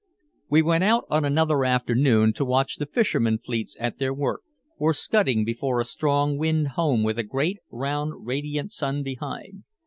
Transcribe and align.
We 0.49 0.63
went 0.63 0.83
out 0.83 1.05
on 1.11 1.23
another 1.25 1.63
afternoon 1.63 2.33
to 2.33 2.43
watch 2.43 2.77
the 2.77 2.87
fisherman 2.87 3.37
fleets 3.37 3.77
at 3.79 3.99
their 3.99 4.15
work 4.15 4.41
or 4.79 4.95
scudding 4.95 5.45
before 5.45 5.79
a 5.79 5.85
strong 5.85 6.39
wind 6.39 6.69
home 6.69 7.03
with 7.03 7.19
a 7.19 7.23
great, 7.23 7.57
round, 7.69 8.25
radiant 8.25 8.71
sun 8.71 9.03
behind. 9.03 9.61